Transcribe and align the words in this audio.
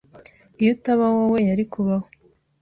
Iyo 0.61 0.69
utaba 0.75 1.05
wowe, 1.15 1.39
yari 1.49 1.63
kubaho. 1.73 2.07